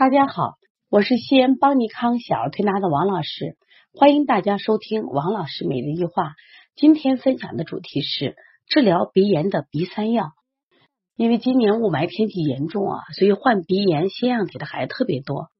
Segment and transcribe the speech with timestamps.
[0.00, 0.54] 大家好，
[0.88, 3.58] 我是西安邦尼康小儿推拿的王老师，
[3.92, 6.36] 欢迎大家收听王老师每日一话。
[6.74, 8.34] 今天分享的主题是
[8.66, 10.32] 治疗鼻炎的鼻塞药。
[11.16, 15.50] 因为今年雾霾天气严重啊，所以患鼻炎腺样体的孩子特别多。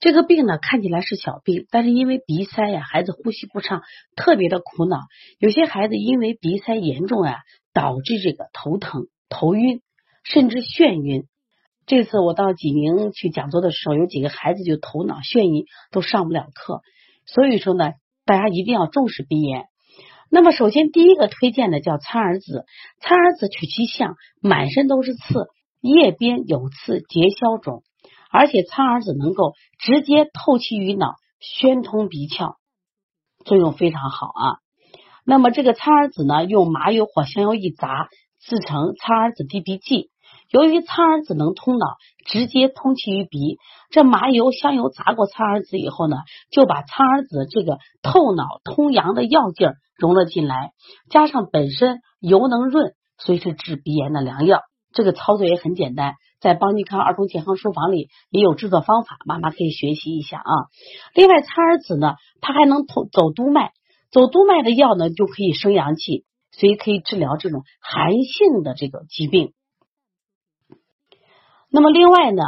[0.00, 3.82] 这个病呢看起来是小病，但是因为鼻塞呀，孩子呼吸不畅，
[4.16, 4.98] 特别的苦恼。
[5.38, 7.38] 有些孩子因为鼻塞严重呀，
[7.72, 9.80] 导致这个头疼、头晕，
[10.24, 11.28] 甚至眩晕。
[11.86, 16.82] 这次我到济宁去讲座的时候，有几个孩子就头脑眩晕，都上不了课。
[17.26, 17.92] 所以说呢，
[18.24, 19.66] 大家一定要重视鼻炎。
[20.30, 22.64] 那么，首先第一个推荐的叫苍耳子。
[23.00, 25.48] 苍耳子取其象，满身都是刺，
[25.80, 27.82] 叶边有刺，结消肿，
[28.30, 32.54] 而且苍耳子能够直接透气于脑，宣通鼻窍，
[33.44, 34.58] 作用非常好啊。
[35.24, 38.08] 那么这个苍耳子呢，用麻油或香油一炸，
[38.38, 40.10] 制成苍耳子滴鼻剂。
[40.50, 41.86] 由于苍耳子能通脑，
[42.26, 43.58] 直接通气于鼻，
[43.90, 46.16] 这麻油、香油炸过苍耳子以后呢，
[46.50, 50.72] 就把苍耳子这个透脑通阳的药劲儿融了进来，
[51.08, 54.60] 加上本身油能润，所以是治鼻炎的良药。
[54.92, 60.52] 这个操作也很简单，在邦尼康儿童健康书房里也有制作方法，妈妈可以学习一下啊。
[61.14, 63.70] 另外，苍耳子呢，它还能通走督脉，
[64.10, 69.52] 走督脉的药呢就可以生阳气，所以可以治疗这种寒性的这个疾病。
[71.70, 72.42] 那么另外呢，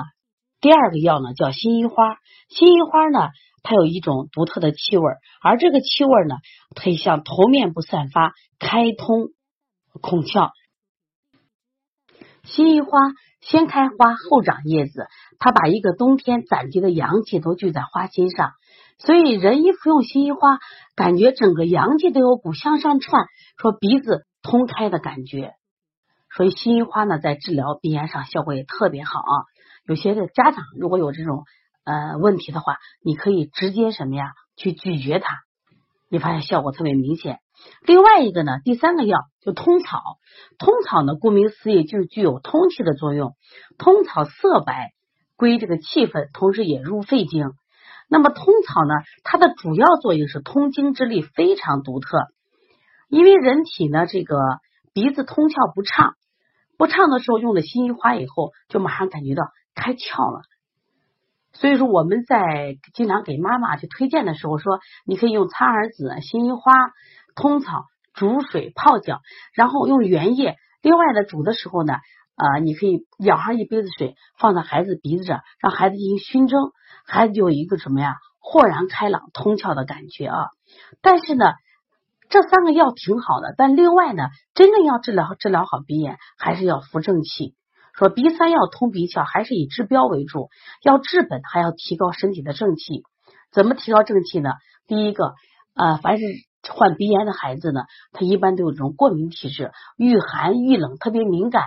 [0.60, 2.16] 第二个药呢叫辛夷花。
[2.48, 3.28] 辛夷花呢，
[3.62, 6.36] 它有一种独特的气味，而这个气味呢，
[6.74, 9.28] 可以向头面部散发，开通
[10.00, 10.50] 孔窍。
[12.44, 12.90] 辛夷花
[13.40, 15.06] 先开花后长叶子，
[15.38, 18.50] 它把一个冬天攒积的阳气都聚在花心上，
[18.98, 20.58] 所以人一服用辛夷花，
[20.96, 25.54] 感觉整个阳气都有股向上窜，说鼻子通开的感觉。
[26.36, 29.34] 所以辛夷花呢，在治疗鼻炎上效果也特别好啊。
[29.86, 31.44] 有些的家长如果有这种
[31.84, 35.40] 呃问题的话，你可以直接什么呀，去咀嚼它，
[36.08, 37.40] 你发现效果特别明显。
[37.84, 40.00] 另外一个呢，第三个药就通草。
[40.58, 43.32] 通草呢，顾名思义就是具有通气的作用。
[43.76, 44.92] 通草色白，
[45.36, 47.50] 归这个气分，同时也入肺经。
[48.08, 52.18] 那么通草呢，它的主要作用是通经之力非常独特，
[53.08, 54.36] 因为人体呢这个
[54.92, 56.14] 鼻子通窍不畅。
[56.82, 60.40] 不畅的时候用了辛夷花以后，就马上感觉到开窍了。
[61.52, 66.72] 所以说我们在经常给妈妈去推荐的时候，说你可以用苍耳子、辛夷花、
[67.36, 67.84] 通草
[68.14, 69.20] 煮水泡脚，
[69.54, 70.56] 然后用原液。
[70.82, 71.94] 另外呢，煮的时候呢，
[72.34, 76.72] 啊，你可以舀上一杯子水，放在孩子鼻子这儿，让孩子进行熏蒸，
[77.06, 80.48] 孩子就有一个什么呀，豁然开朗、通窍的感觉啊。
[81.00, 81.52] 但是呢。
[82.32, 84.22] 这三个药挺好的，但另外呢，
[84.54, 87.54] 真正要治疗治疗好鼻炎，还是要扶正气。
[87.92, 90.48] 说鼻三药通鼻窍，还是以治标为主，
[90.82, 93.02] 要治本，还要提高身体的正气。
[93.52, 94.52] 怎么提高正气呢？
[94.86, 95.34] 第一个，
[95.74, 96.24] 呃，凡是
[96.70, 97.82] 患鼻炎的孩子呢，
[98.12, 101.64] 他一般都有这种过敏体质，遇寒遇冷特别敏感。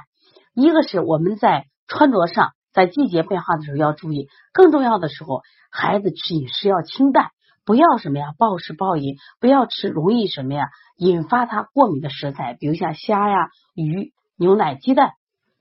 [0.55, 7.29] 一个是我们在穿着上，在季节变化的时候要注意，更重要的时候，孩子吃饮食要清淡。
[7.65, 15.13] 不要什么呀，暴食暴饮，不要吃容易什么呀，引发他过敏的食材，比如像虾呀、鱼、牛奶、鸡蛋，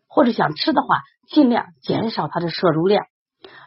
[0.06, 3.06] 或者想吃的话，尽量减少他的摄入量。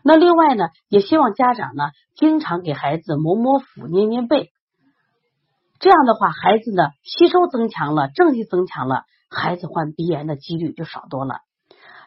[0.04, 4.52] 那另外呢，也希望家长呢，经常给孩子摸摸腹、捏捏背，
[5.80, 11.42] 这样的话，孩子呢吸收增强了，正气增强了，孩子患鼻炎的几率就少多了。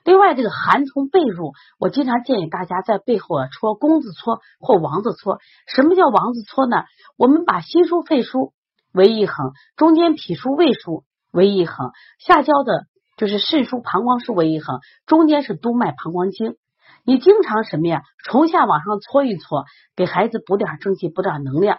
[0.04, 5.38] 另外，这个寒从背入，我经常建议大家在背后啊搓弓字搓或王字搓。
[5.66, 6.84] 什么叫王字搓呢？
[7.18, 8.52] 我们把心腧、肺腧
[8.92, 16.56] 为一横，中间脾腧、胃腧为一横，下焦的就是肾腧、膀胱腧为一横，中间是督脉、膀胱经。
[17.04, 18.02] 你经常什么呀？
[18.24, 19.64] 从下往上搓一搓，
[19.96, 21.78] 给孩子补点正气，补点能量。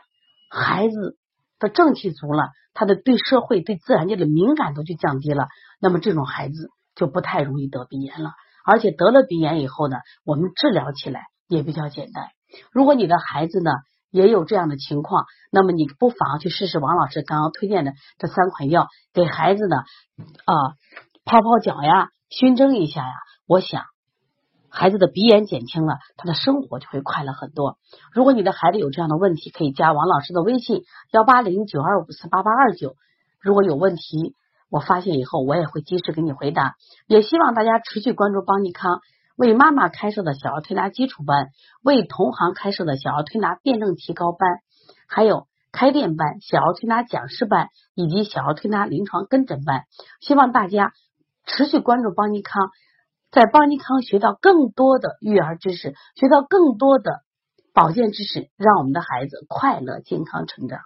[0.49, 1.17] 孩子
[1.59, 5.47] 的正气足了，他的对社会、对自然界的敏感度就降低了。
[5.79, 6.69] 那么这种孩子。
[6.93, 8.33] 就不太容易得鼻炎了，
[8.65, 12.27] 而且得了鼻炎以后呢，我们治疗起来也比较简单。
[12.71, 13.71] 如果你的孩子呢
[14.11, 19.77] 也有这样的情况，那么你不妨去试试王老师刚刚推荐的这三款药，给孩子呢
[20.45, 20.53] 啊
[21.23, 23.13] 泡泡脚呀，熏蒸一下呀，
[23.47, 23.85] 我想
[24.69, 27.77] 孩子的鼻炎减轻了，他的生活就会快乐很多。
[28.13, 32.95] 如果你的孩子有这样的问题，可以加王老师的微信幺八零九二五四八八二九，
[33.39, 34.35] 如果有问题。
[34.71, 36.75] 我发现以后，我也会及时给你回答。
[37.05, 39.01] 也希望大家持续关注邦尼康
[39.35, 41.49] 为妈妈开设的小儿推拿基础班，
[41.83, 44.59] 为同行开设的小儿推拿辩证提高班，
[45.09, 49.83] 还有开店班、小儿推拿讲师班以及小儿推拿临床跟诊班。
[50.21, 50.93] 希望大家
[51.45, 52.69] 持续关注邦尼康，
[53.29, 57.21] 在邦尼康学到更多的育儿知识，学到更多的
[57.73, 60.79] 保健知识，让我们的孩子快乐健康成长。